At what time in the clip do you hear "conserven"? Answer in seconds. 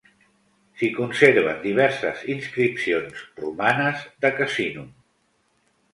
0.93-1.59